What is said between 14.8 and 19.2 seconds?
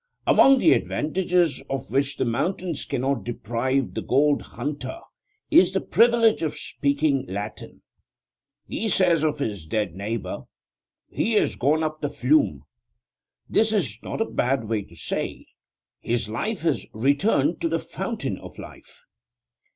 to say, 'His life has returned to the Fountain of Life.'